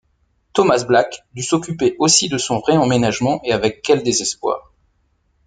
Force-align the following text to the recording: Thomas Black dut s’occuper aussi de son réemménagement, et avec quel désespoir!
Thomas 0.53 0.83
Black 0.87 1.25
dut 1.35 1.43
s’occuper 1.43 1.95
aussi 1.99 2.27
de 2.27 2.39
son 2.39 2.59
réemménagement, 2.59 3.39
et 3.43 3.53
avec 3.53 3.83
quel 3.83 4.01
désespoir! 4.01 4.73